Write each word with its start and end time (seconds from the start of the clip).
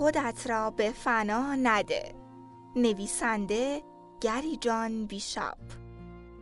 خودت 0.00 0.46
را 0.46 0.70
به 0.70 0.90
فنا 0.90 1.54
نده. 1.54 2.14
نویسنده 2.76 3.82
گری 4.20 4.56
جان 4.56 5.06
بیشاپ. 5.06 5.58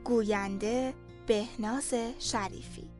گوینده 0.05 0.95
بهناز 1.27 1.95
شریفی. 2.19 2.91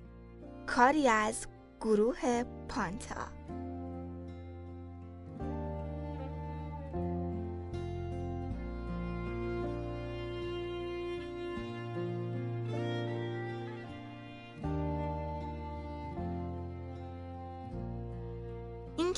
کاری 0.67 1.09
از 1.09 1.47
گروه 1.81 2.45
پانتا. 2.69 3.27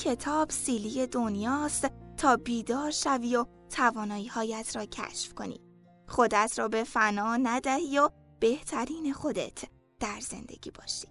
کتاب 0.01 0.49
سیلی 0.49 1.07
دنیاست 1.07 1.87
تا 2.17 2.35
بیدار 2.35 2.91
شوی 2.91 3.35
و 3.35 3.45
توانایی 3.69 4.27
هایت 4.27 4.75
را 4.75 4.85
کشف 4.85 5.33
کنی. 5.33 5.61
خودت 6.07 6.53
را 6.57 6.67
به 6.67 6.83
فنا 6.83 7.37
ندهی 7.37 7.99
و 7.99 8.09
بهترین 8.39 9.13
خودت 9.13 9.63
در 9.99 10.19
زندگی 10.19 10.71
باشی. 10.71 11.07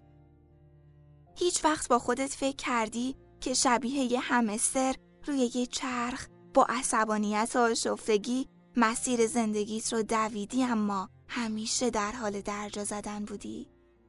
هیچ 1.36 1.64
وقت 1.64 1.88
با 1.88 1.98
خودت 1.98 2.30
فکر 2.30 2.56
کردی 2.56 3.16
که 3.40 3.54
شبیه 3.54 4.12
یه 4.12 4.20
همستر 4.20 4.94
روی 5.26 5.50
یه 5.54 5.66
چرخ 5.66 6.26
با 6.54 6.66
عصبانیت 6.68 7.50
و 7.54 7.58
آشفتگی 7.58 8.48
مسیر 8.76 9.26
زندگیت 9.26 9.92
رو 9.92 10.02
دویدی 10.02 10.64
اما 10.64 11.08
همیشه 11.28 11.90
در 11.90 12.12
حال 12.12 12.40
درجا 12.40 12.84
زدن 12.84 13.24
بودی؟ 13.24 13.68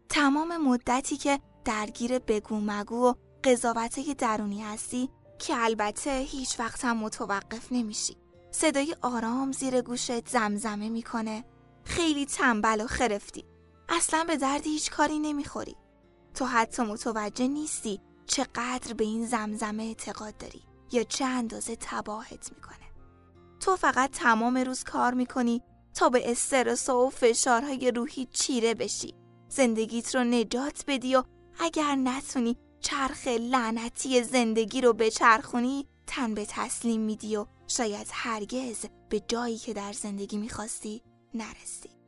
تمام 0.10 0.58
مدتی 0.58 1.18
که 1.18 1.40
درگیر 1.66 2.20
بگو 2.20 2.60
مگو 2.60 3.10
و 3.10 3.14
قضاوت 3.44 4.18
درونی 4.18 4.62
هستی 4.62 5.10
که 5.40 5.54
البته 5.58 6.12
هیچ 6.12 6.60
وقت 6.60 6.86
هم 6.86 6.98
متوقف 6.98 7.72
نمیشی. 7.72 8.18
صدای 8.52 8.96
آرام 9.02 9.52
زیر 9.52 9.82
گوشت 9.82 10.30
زمزمه 10.30 10.90
می‌کنه. 10.90 11.46
خیلی 11.84 12.26
تنبل 12.26 12.82
و 12.82 12.88
خرفتی. 12.88 13.46
اصلا 13.90 14.24
به 14.24 14.38
درد 14.38 14.64
هیچ 14.64 14.92
کاری 14.92 15.20
نمی‌خوری. 15.20 15.76
تو 16.34 16.46
حتی 16.46 16.84
متوجه 16.84 17.48
نیستی 17.48 18.02
چقدر 18.26 18.94
به 18.94 19.04
این 19.04 19.26
زمزمه 19.26 19.84
اعتقاد 19.84 20.38
داری 20.38 20.62
یا 20.92 21.04
چه 21.04 21.26
اندازه 21.26 21.76
تباهت 21.76 22.52
می‌کنه. 22.56 22.92
تو 23.60 23.76
فقط 23.76 24.12
تمام 24.12 24.58
روز 24.58 24.84
کار 24.84 25.14
می‌کنی 25.14 25.62
تا 25.94 26.10
به 26.10 26.32
استرس 26.32 26.90
و 26.90 27.10
فشارهای 27.10 27.92
روحی 27.92 28.26
چیره 28.26 28.74
بشی. 28.74 29.14
زندگیت 29.50 30.16
رو 30.16 30.24
نجات 30.24 30.84
بدی 30.88 31.16
و 31.16 31.24
اگر 31.60 31.96
نتونی 31.96 32.58
چرخ 32.82 33.28
لعنتی 33.28 34.24
زندگی 34.24 34.82
رو 34.82 34.94
بچرخونی 34.94 35.88
تن 36.08 36.34
به 36.34 36.46
تسلیم 36.50 37.02
میدی 37.02 37.36
و 37.36 37.46
شاید 37.68 38.08
هرگز 38.12 38.86
به 39.10 39.20
جایی 39.20 39.58
که 39.58 39.74
در 39.74 39.94
زندگی 39.94 40.38
می‌خواستی 40.38 41.02
نرسی. 41.34 42.01